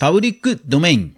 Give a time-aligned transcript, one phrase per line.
[0.00, 1.16] パブリックドメイン。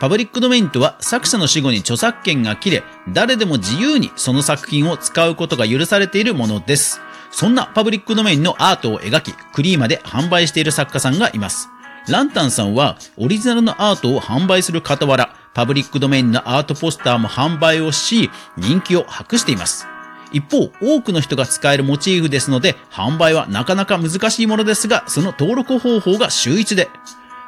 [0.00, 2.82] パブリックドメインとは作者の死後に著作権が切れ、
[3.12, 7.00] 誰でも自由にその作品を使うことが許されているものです。
[7.30, 11.68] そんなパブリックドメインのアートを描き、クリーマで販売している作家さんがいます。
[12.08, 19.86] ランタンさんはオリジナルのアートを販売する傍ら、パブリックドメインのアートポスターも販売をし、人気を博しています。
[20.32, 26.90] 一方、多くの人が使えるモチーフですので、販売はなかなか難しいものですが、その登録方法が週一で。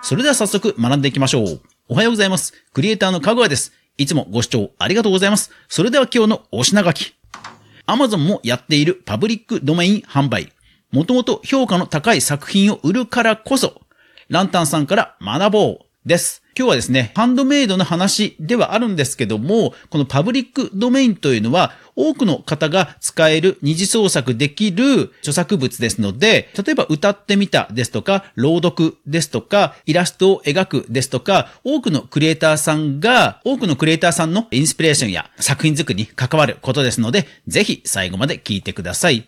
[0.04, 1.62] それでは早速学んでいきましょう。
[1.88, 2.52] おはようございます。
[2.74, 3.72] クリエイターのかぐわです。
[3.96, 5.50] いつもご視聴ありがとうございます。
[5.66, 7.14] それでは今日のお品書き。
[7.86, 10.52] Amazon もやっているパブリックドメイン販売。
[10.92, 13.80] もともと評価の高い作品を売るからこそ、
[14.28, 16.42] ランタンさんから学ぼうです。
[16.56, 39.26] 今日はですね、ハンドメイドの話ではあるんですけども、このパブリックドメインというのは、多くの方が使える二次創作できる著作物ですので、例えば歌ってみたですとか、朗読ですとか、イラストを描くですとか、多くのクリエイターさんが、多くのクリエイターさんのインスピレーションや作品作りに関わることですので、ぜひ最後まで聞いてください。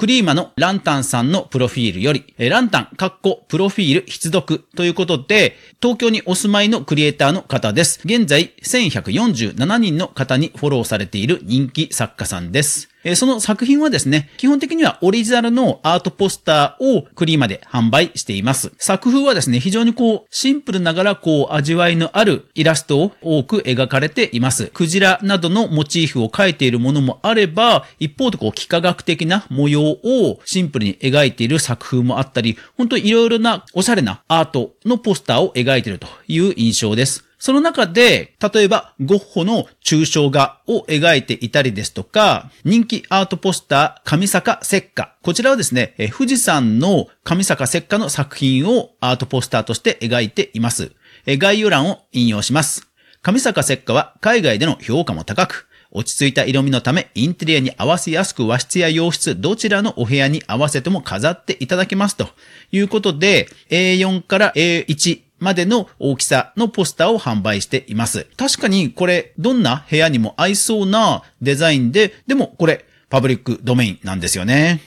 [0.00, 8.00] クリーマのランタンさんのプロフィールより、ランタン、カッコ、プロフィール、必読ということで、東京にお住まいのクリエイターの方です。
[8.06, 12.89] 現在、1147人の方にフォローされている人気作家さんです。
[13.02, 18.72] えその作品はですね、基本的にはオリジナルのアートポスターをクリーマで販売しています。
[18.78, 24.66] 作風はですね、非常にこう、シンプルながらこう、味わいのあるイラストを多く描かれています。
[24.74, 37.29] クジラなどのモチーフを描いているものもあれば、一方でこう、幾何学的な模様をシンプルに描いている作風もあったり、本当にいろいろなおしゃれなアートのポスターを描いているという印象です。
[37.40, 45.16] その中で、例えば、ゴッホの抽象画を描いていたりですとか、人気アートポスター、上坂石化。
[45.22, 50.92] こちらはですね、富士山の上坂石化の作品をアートポスターとして描いています。
[51.26, 52.86] 概要欄を引用します。
[53.22, 62.28] 上坂石化は海外での評価も高く、落ち着いた色味のため、インテリアに合わせやすく和室や洋室、どちらのお部屋に合わせても飾っていただけますと
[62.70, 68.26] いうことで、A4 から A1 までの大きさのポスターを販売しています。
[68.36, 74.80] 確かにこれ、どんな部屋にも合いそうなデザインで、でもこれ、パブリックドメインなんですよね。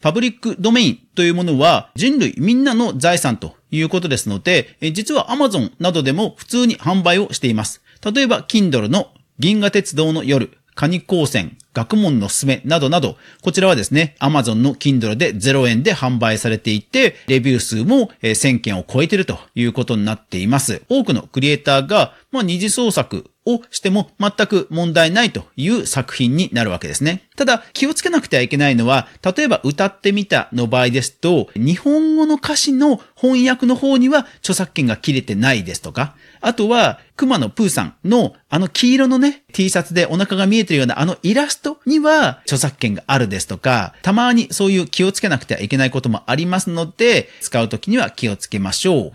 [0.00, 7.82] パブリックドメインというものは人類みんなの財産ということですので、実は Amazon などでも普通に販売をしています。
[8.04, 20.82] 例えば、Kindle の銀河鉄道の夜、カニ光線、学問のすすめなどなど、こちらはですね、Amazon の Kindle で0円で販売されていて、レビュー数も1000件を超えているということになっています。
[20.88, 27.28] 多くのクリエイターが、まあ、二次創作をしても全く問題ないという作品になるわけですね。
[27.36, 49.12] ただ気をつけなくてはいけないのは、例えば歌ってみたの場合ですと、日本語の歌詞の翻訳の方には著作権が切れてないですとか、あとは、熊野プーさんのあの黄色のね、T シャツでお腹が見えてるようなあのイラスト人には著作権があるですとか、たまにそういう気をつけなくてはいけないこともありますので、使うときには気をつけましょう。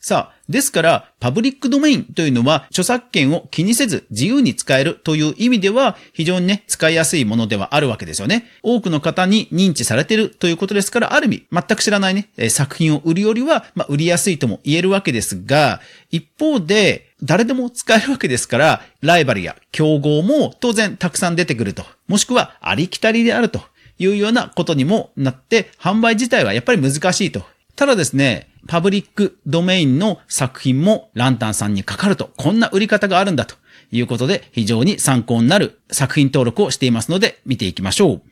[0.00, 8.46] さあ、ですから、パブリックドメインというのは著作権を気にせず自由に使えるという意味では非常にね、使いやすいものではあるわけですよね。
[8.62, 21.84] 多くの方に認知されているということですから、ある意味、全く知らないね、作品を売るよりは、まあ、売りやすいとも言えるわけですが、一方で、誰でも使えるわけですから、ライバルや競合も当然たくさん出てくると。
[22.06, 23.60] もしくはありきたりであると
[23.98, 27.42] いうようなことにもなって、販売自体はやっぱり難しいと。
[27.76, 33.56] ただですね、パブリックドメインの作品もランタンさんにかかると、こんな売り方があるんだと
[33.90, 38.22] いうことで、非常に参考になる作品登録をしていますので、見ていきましょう。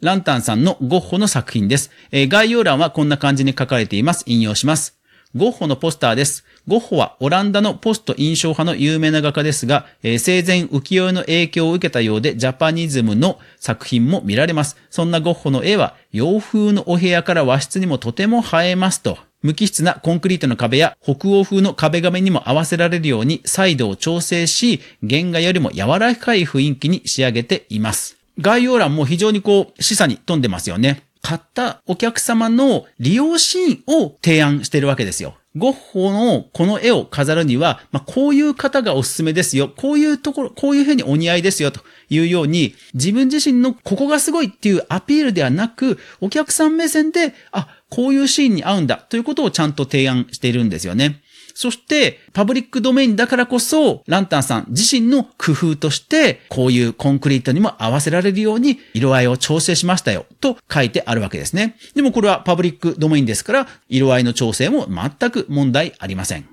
[0.00, 1.90] ランタンさんのゴッホの作品です。
[2.12, 4.24] え、概要欄はこんな感じに書かれています。
[4.26, 4.99] 引用します。
[5.36, 6.44] ゴッホのポスターです。
[6.66, 14.76] ゴッホはオランダのポスト印象派の有名な画家ですが、えー、生前浮世絵の影響を受けたようでジャパニズムの作品も見られます。
[14.90, 19.18] そんなゴッホの絵は洋風のお部屋から和室にもとても映えますと。
[19.42, 28.16] 無機質なコンクリートの壁や北欧風の壁紙にも合わせられるようにサイドを調整し、原画よりも柔らかい雰囲気に仕上げています。
[28.40, 31.04] 概要欄も非常にこう、示唆に富んでますよね。
[31.22, 35.34] 買ったお客様の利用シーンを提案してるわけですよ。
[35.56, 39.68] ゴッホのこの絵を飾るには、まあ、こういう方がおすすめですよ。
[39.68, 41.72] こういうところ、こういうふうにお似合いですよ。
[41.72, 51.20] というように、自分自身のここがすごいっていうアピールではなく、お客さん目線で、あ、こういうシーンに合うんだということをちゃんと提案しているんですよね。
[51.60, 61.76] そして、パブリックドメインだからこそ、ランタンさん自身の工夫として、こういうコンクリートにも合わせられるように色合いを調整しましたよ、と書いてあるわけですね。
[61.94, 66.48] でもこれはパブリックドメインですから、色合いの調整も全く問題ありません。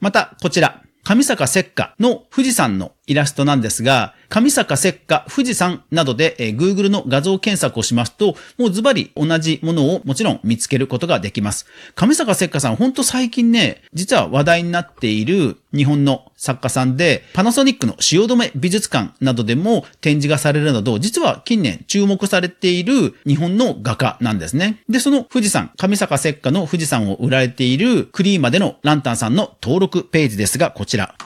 [0.00, 0.82] また、こちら。
[1.04, 11.66] 上坂石化の富士山のイラストなんですが、上坂石化富士山などで、えー、Google の画像検索をしますと、もうズバリ同じものをもちろん見つけることができます。
[11.96, 24.82] 上坂石化さん、ほんと最近ね、実は話題になっている日本の作家さんで、パナソニックの汐留美術館などでも展示がされるなど、実は近年注目されている日本の画家なんですね。
[24.88, 31.16] で、その富士山、上坂石化の富士山を売られているクリーマでのランタンさんの登録ページですが、こちら。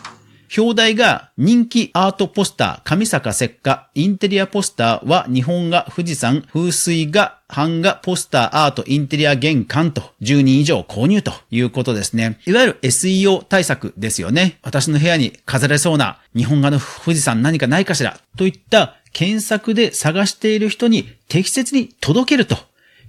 [0.56, 12.38] 表題が人気アートポスター、上坂石化、インテリアポスターは日本画、富士山、風水画、版画、ポスター、アート、インテリア玄関と10人以上購入ということですね。
[12.46, 14.58] いわゆる SEO 対策ですよね。
[14.62, 22.56] 私の部屋に飾れそうな日本画の富士山何かないかしらといった検索で探している人に適切に届けると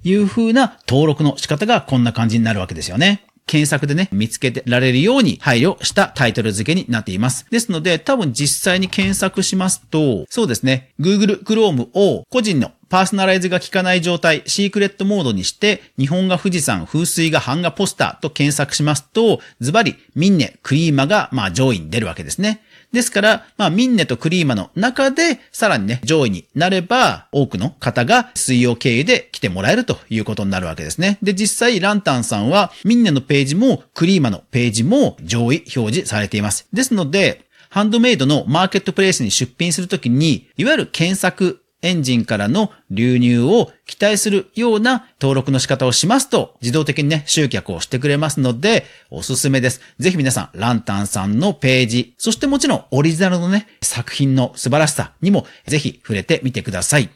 [0.04, 3.26] いう風な登録の仕方がこんな感じになるわけですよね。
[3.48, 7.46] 検索でね、見つけてられるように配慮したタイトル付けになっています。
[7.52, 22.62] ですので、多分実際に検索しますと、そうですね、Google Chrome を個人のパーソナライズが効かない状態、シークレットモードにして、日本が富士山、風水が版画ポスターと検索しますと、ズバリ、ミンネ、クリーマが、まあ上位に出るわけですね。
[22.96, 31.20] ですから、まあ、ミンネとクリーマの中で、さらにね、上位になれば、多くの方が水曜経由で来てもらえるということになるわけですね。
[31.22, 36.68] で、実際、ランタンさんは、ミンネのページも、クリーマのページも上位表示されています。
[36.74, 49.82] ですので、ハンドメイドのマーケットプレイスに出品するときに、いわゆる検索エンジンからの流入を期待するような登録の仕方をしますと、自動的にね、集客をしてくれますので、おすすめです。
[50.00, 57.10] ぜひ皆さん、ランタンさんのページ、そしてもちろんオリジナルのね、作品の素晴らしさにもぜひ触れてみてください。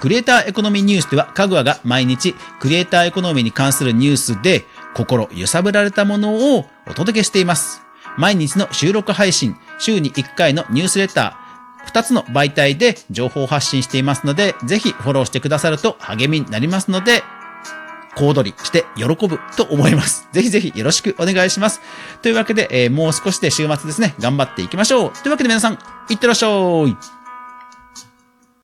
[0.00, 7.82] クリエイターエコノミーニュースでは、かぐわが毎日クリエイターエコノミーに関するニュースで心揺さぶられたものをお届けしています。
[8.18, 11.45] 毎日の収録配信、週に1回のニュースレター、
[11.86, 17.22] 2つの媒体で情報発信していますので、ぜひフォローしてくださると励みになりますので、
[18.16, 20.28] 小躍りして喜ぶと思います。
[20.32, 21.80] ぜひぜひよろしくお願いします。
[22.22, 25.10] というわけで、えー、もう少しで週末ですね、頑張っていきましょう。
[25.12, 25.78] というわけで皆さん、
[26.08, 27.15] いってらっしゃい。